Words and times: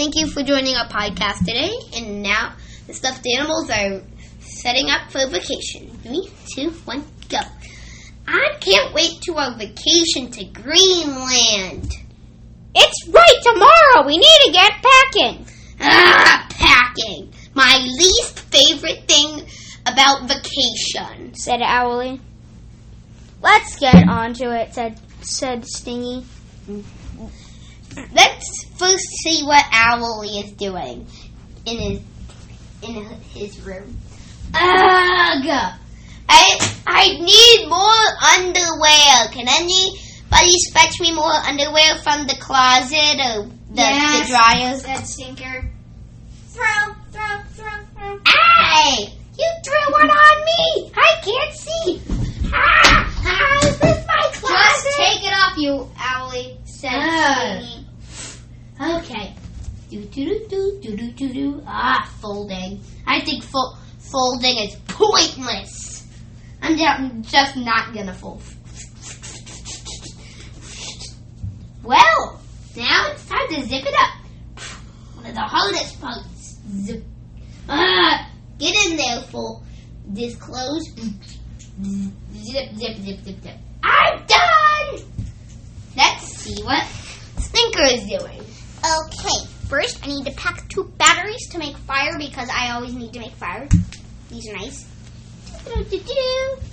Thank 0.00 0.16
you 0.16 0.28
for 0.28 0.42
joining 0.42 0.76
our 0.76 0.88
podcast 0.88 1.40
today. 1.40 1.70
And 1.94 2.22
now 2.22 2.54
the 2.86 2.94
stuffed 2.94 3.26
animals 3.36 3.68
are 3.68 4.00
setting 4.38 4.88
up 4.88 5.10
for 5.10 5.26
vacation. 5.26 5.90
Three, 6.02 6.26
two, 6.54 6.70
one, 6.86 7.04
go. 7.28 7.36
I 8.26 8.56
can't 8.60 8.94
wait 8.94 9.20
to 9.24 9.34
our 9.34 9.58
vacation 9.58 10.30
to 10.30 10.44
Greenland. 10.58 11.92
It's 12.74 13.08
right 13.10 13.40
tomorrow. 13.42 14.06
We 14.06 14.16
need 14.16 14.40
to 14.46 14.52
get 14.52 14.72
packing. 14.82 15.46
Ah, 15.82 16.46
packing. 16.48 17.34
My 17.52 17.76
least 17.76 18.40
favorite 18.40 19.06
thing 19.06 19.46
about 19.84 20.22
vacation. 20.22 21.34
Said 21.34 21.60
Owly. 21.60 22.22
Let's 23.42 23.78
get 23.78 24.08
on 24.08 24.32
to 24.32 24.44
it, 24.62 24.72
said 24.72 24.98
said 25.20 25.66
Stingy. 25.66 26.24
Let's 28.12 28.64
first 28.78 29.04
see 29.22 29.42
what 29.44 29.64
Owly 29.72 30.28
is 30.40 30.52
doing 30.52 31.06
in 31.66 31.78
his 31.78 32.00
in 32.82 33.04
his 33.34 33.60
room. 33.60 33.96
Ugh! 34.54 35.76
I 36.28 36.74
I 36.86 37.08
need 37.18 37.68
more 37.68 38.06
underwear. 38.36 39.28
Can 39.32 39.48
anybody 39.48 40.52
fetch 40.72 41.00
me 41.00 41.12
more 41.14 41.32
underwear 41.32 41.98
from 42.02 42.26
the 42.26 42.36
closet 42.40 43.20
or 43.20 43.44
the, 43.44 43.82
Yes. 43.82 44.26
the 44.26 44.32
dryers? 44.32 44.82
Said 44.82 45.04
Stinker. 45.06 45.70
Throw, 46.48 46.94
throw, 47.12 47.40
throw, 47.54 47.84
throw. 47.96 48.18
Hey! 48.26 49.14
You 49.38 49.50
threw 49.64 49.92
one 49.92 50.10
on 50.10 50.44
me! 50.44 50.92
I 50.96 51.20
can't 51.22 51.54
see! 51.54 52.02
Ah! 52.52 53.22
Ah, 53.24 53.66
is 53.66 53.78
this 53.78 54.06
my 54.06 54.30
closet? 54.32 54.84
Just 54.84 54.96
take 54.98 55.22
it 55.24 55.32
off, 55.32 55.56
you 55.56 55.88
Owly, 55.98 56.58
said 56.64 56.92
Ugh. 56.94 57.62
Stingy. 57.62 57.86
Okay. 58.80 59.34
Do 60.10 60.24
do 60.48 60.78
do 60.82 60.96
do 60.96 61.10
do 61.12 61.32
do. 61.32 61.62
Ah, 61.66 62.10
folding. 62.20 62.80
I 63.06 63.20
think 63.20 63.44
fo- 63.44 63.76
folding 63.98 64.58
is 64.58 64.74
pointless. 64.88 66.04
I'm 66.62 66.76
ju- 66.76 67.22
just 67.30 67.56
not 67.56 67.94
gonna 67.94 68.12
fold. 68.14 68.42
Well, 71.82 72.40
now 72.76 73.06
it's 73.12 73.24
time 73.26 73.48
to 73.50 73.62
zip 73.66 73.84
it 73.86 73.94
up. 73.98 74.14
One 75.16 75.26
of 75.26 75.34
the 75.34 75.40
hardest 75.40 76.00
parts. 76.00 76.58
Zip. 76.84 77.02
Ah, 77.68 78.28
get 78.58 78.74
in 78.86 78.96
there, 78.96 79.22
full. 79.22 79.62
This 80.06 80.34
close. 80.36 80.84
Zip, 80.92 82.12
zip, 82.76 82.96
zip, 82.98 83.18
zip, 83.24 83.42
zip. 83.42 83.56
I'm 83.82 84.26
done. 84.26 85.06
Let's 85.96 86.26
see 86.36 86.62
what 86.64 86.84
Stinker 87.38 87.84
is 87.84 88.04
doing. 88.06 88.40
Okay, 88.80 89.46
first 89.70 90.04
I 90.04 90.08
need 90.08 90.26
to 90.26 90.32
pack 90.32 90.68
two 90.68 90.92
batteries 90.98 91.48
to 91.50 91.58
make 91.58 91.76
fire 91.76 92.18
because 92.18 92.50
I 92.50 92.72
always 92.72 92.92
need 92.92 93.12
to 93.12 93.20
make 93.20 93.32
fire. 93.34 93.68
These 94.28 94.48
are 94.50 94.56
nice. 94.56 94.86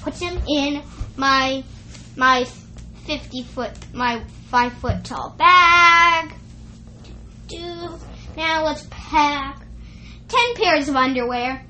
Put 0.00 0.14
them 0.14 0.40
in 0.48 0.82
my 1.16 1.62
my 2.16 2.44
fifty 3.04 3.42
foot 3.42 3.72
my 3.92 4.24
five 4.50 4.72
foot 4.74 5.04
tall 5.04 5.34
bag. 5.36 6.32
Now 8.34 8.64
let's 8.64 8.86
pack 8.90 9.62
ten 10.28 10.54
pairs 10.56 10.88
of 10.88 10.96
underwear, 10.96 11.62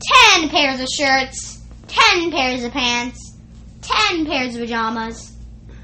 ten 0.00 0.48
pairs 0.48 0.80
of 0.80 0.86
shirts, 0.88 1.60
ten 1.88 2.30
pairs 2.30 2.62
of 2.62 2.70
pants, 2.72 3.36
ten 3.82 4.24
pairs 4.26 4.54
of 4.54 4.60
pajamas, 4.60 5.32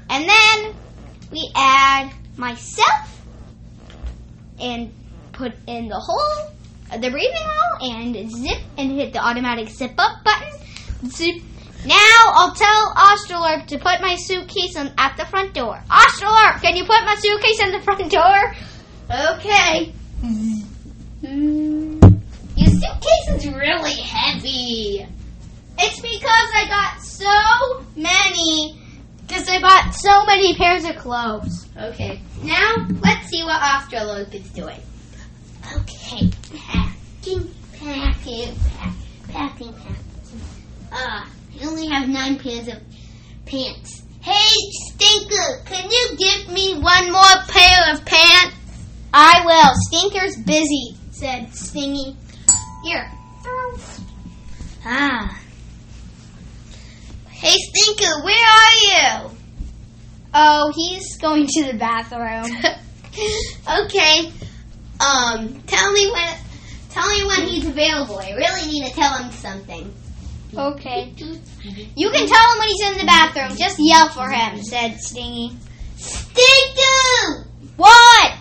and 0.09 0.27
then 0.27 0.73
we 1.31 1.51
add 1.53 2.13
myself 2.37 3.24
and 4.59 4.93
put 5.31 5.53
in 5.67 5.87
the 5.87 5.99
hole, 5.99 6.51
the 6.91 7.09
breathing 7.09 7.33
hole, 7.35 7.91
and 7.91 8.31
zip 8.31 8.59
and 8.77 8.91
hit 8.91 9.13
the 9.13 9.19
automatic 9.19 9.69
zip 9.69 9.93
up 9.97 10.23
button. 10.23 10.53
Zip. 11.09 11.41
Now 11.85 12.19
I'll 12.33 12.53
tell 12.55 12.93
Ostrolorp 12.95 13.67
to 13.67 13.77
put 13.77 14.01
my 14.01 14.15
suitcase 14.15 14.75
on, 14.75 14.91
at 14.97 15.17
the 15.17 15.25
front 15.25 15.53
door. 15.53 15.79
Ostrolorp, 15.89 16.61
can 16.61 16.75
you 16.75 16.83
put 16.83 17.03
my 17.05 17.15
suitcase 17.19 17.59
in 17.61 17.71
the 17.71 17.81
front 17.81 18.11
door? 18.11 18.55
Okay. 19.11 19.93
Your 22.55 22.67
suitcase 22.67 23.27
is 23.35 23.47
really 23.53 24.01
heavy. 24.01 25.05
It's 25.77 25.99
because 25.99 26.49
I 26.55 26.65
got 26.67 27.01
so 27.03 27.83
many. 27.95 28.79
Because 29.27 29.47
I 29.49 29.59
bought 29.59 29.93
so 29.93 30.25
many 30.25 30.55
pairs 30.55 30.85
of 30.85 30.95
clothes. 30.95 31.67
Okay. 31.77 32.21
Now 32.45 32.87
let's 33.01 33.27
see 33.27 33.43
what 33.43 33.59
Astrolope 33.59 34.33
is 34.35 34.47
doing. 34.51 34.79
Okay. 35.75 36.29
Packing, 36.55 37.51
packing, 37.73 38.55
pack, 38.77 38.93
packing, 39.29 39.73
packing. 39.73 40.41
Ah, 40.91 41.27
I 41.59 41.65
only 41.65 41.87
have 41.87 42.07
nine 42.07 42.37
pairs 42.37 42.67
of 42.67 42.79
pants. 43.47 44.03
Hey, 44.21 44.55
Stinker, 44.91 45.63
can 45.65 45.89
you 45.89 46.17
give 46.17 46.53
me 46.53 46.77
one 46.79 47.11
more 47.11 47.35
pair 47.47 47.93
of 47.93 48.05
pants? 48.05 48.55
I 49.11 49.41
will. 49.43 49.73
Stinker's 49.87 50.37
busy, 50.43 50.95
said 51.11 51.51
Stingy. 51.51 52.15
Here. 52.83 53.11
Ah. 54.85 55.39
Hey, 57.29 57.55
Stinker, 57.57 58.23
where 58.23 58.45
are 58.45 59.23
you? 59.23 59.35
Oh, 60.37 60.69
he's 60.75 61.17
going 61.17 61.47
to 61.47 61.63
the 61.63 61.77
bathroom. 61.77 62.51
okay. 63.85 64.33
Um, 64.99 65.61
tell 65.65 65.91
me 65.93 66.11
when. 66.11 66.37
Tell 66.89 67.07
me 67.09 67.25
when 67.25 67.47
he's 67.47 67.65
available. 67.65 68.19
I 68.19 68.31
really 68.31 68.69
need 68.69 68.85
to 68.87 68.93
tell 68.93 69.17
him 69.17 69.31
something. 69.31 69.93
Okay. 70.53 71.13
You 71.95 72.09
can 72.09 72.27
tell 72.27 72.51
him 72.51 72.59
when 72.59 72.67
he's 72.67 72.81
in 72.85 72.97
the 72.97 73.05
bathroom. 73.05 73.57
Just 73.57 73.77
yell 73.79 74.09
for 74.09 74.29
him, 74.29 74.61
said 74.61 74.99
Stingy. 74.99 75.55
Stinker! 75.95 77.47
What? 77.77 78.33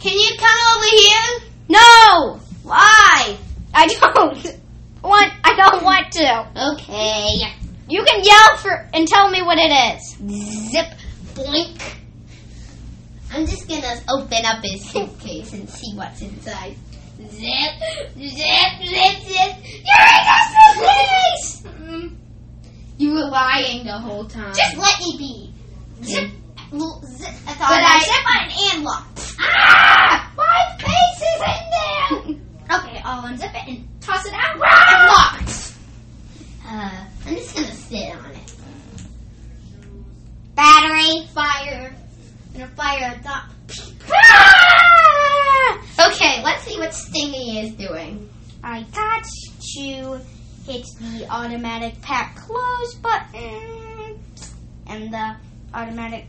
Can 0.00 0.18
you 0.18 0.36
come 0.38 0.58
over 0.76 0.86
here? 0.90 1.48
No! 1.68 2.40
Why? 2.64 3.36
I 3.74 3.86
don't 3.86 4.60
want 5.02 5.32
I 5.44 5.54
don't 5.56 5.84
want 5.84 6.10
to. 6.12 6.72
Okay. 6.72 7.30
You 7.88 8.04
can 8.04 8.22
yell 8.22 8.56
for 8.58 8.88
and 8.92 9.08
tell 9.08 9.30
me 9.30 9.42
what 9.42 9.58
it 9.58 9.72
is. 9.72 10.70
Zip, 10.70 10.86
blink. 11.44 11.96
I'm 13.30 13.46
just 13.46 13.68
gonna 13.68 14.00
open 14.08 14.44
up 14.44 14.62
his 14.64 14.84
suitcase 14.90 15.52
and 15.52 15.68
see 15.68 15.94
what's 15.94 16.22
inside. 16.22 16.74
Zip, 17.18 17.72
zip, 18.16 18.70
zip, 18.84 19.14
zip. 19.26 19.56
You're 19.84 20.06
in 20.08 20.24
the 20.26 20.38
suitcase! 20.74 21.62
You 22.96 23.12
were 23.12 23.28
lying 23.30 23.84
the 23.84 23.98
whole 23.98 24.24
time. 24.24 24.54
Just 24.54 24.76
let 24.76 24.98
me 25.00 25.16
be. 25.18 25.52
Zip, 26.04 26.30
zip. 27.06 27.34
That's 27.44 27.60
all 27.60 27.68
but 27.68 27.77
I 27.77 27.77
I 27.77 27.77
fire 43.38 43.52
at 43.54 43.68
the 43.68 44.04
top. 44.04 44.12
Ah! 44.12 46.08
Okay, 46.12 46.42
let's 46.44 46.64
see 46.64 46.78
what 46.78 46.94
Stingy 46.94 47.58
is 47.60 47.74
doing. 47.74 48.28
I 48.62 48.82
got 48.94 49.24
to 49.76 50.20
hit 50.66 50.86
the 51.00 51.26
automatic 51.30 52.00
pack 52.02 52.36
close 52.36 52.94
button 52.96 54.18
and 54.86 55.12
the 55.12 55.36
automatic 55.74 56.26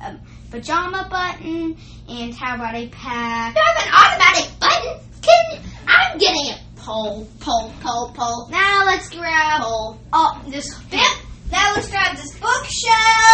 um, 0.00 0.18
pajama 0.50 1.06
button. 1.10 1.76
And 2.08 2.34
how 2.34 2.54
about 2.54 2.74
a 2.74 2.88
pack? 2.88 3.54
You 3.54 3.62
have 3.62 3.86
an 3.86 3.92
automatic 3.92 4.58
button? 4.60 5.00
Can 5.22 5.62
I'm 5.86 6.18
getting 6.18 6.46
it. 6.46 6.60
Pull, 6.76 7.28
pull, 7.40 7.72
pull, 7.82 8.12
pull, 8.14 8.48
Now 8.50 8.84
let's 8.86 9.10
grab 9.10 9.60
pull. 9.60 9.98
oh 10.12 10.42
this. 10.48 10.74
Now 11.50 11.74
let's 11.74 11.90
grab 11.90 12.16
this 12.16 12.32
bookshelf. 12.38 13.27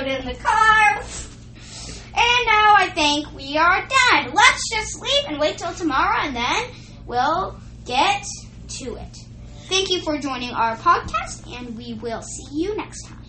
Load 0.00 0.08
in 0.08 0.24
the 0.24 0.34
car. 0.34 0.96
And 0.96 2.46
now 2.46 2.74
I 2.78 2.90
think 2.94 3.34
we 3.34 3.58
are 3.58 3.80
done. 3.80 4.32
Let's 4.32 4.70
just 4.70 4.98
sleep 4.98 5.24
and 5.28 5.38
wait 5.38 5.58
till 5.58 5.74
tomorrow, 5.74 6.20
and 6.22 6.34
then 6.34 6.62
we'll 7.04 7.60
get 7.84 8.24
to 8.78 8.94
it. 8.94 9.16
Thank 9.68 9.90
you 9.90 10.00
for 10.00 10.18
joining 10.18 10.52
our 10.52 10.76
podcast, 10.76 11.54
and 11.54 11.76
we 11.76 11.94
will 11.94 12.22
see 12.22 12.46
you 12.52 12.78
next 12.78 13.08
time. 13.08 13.19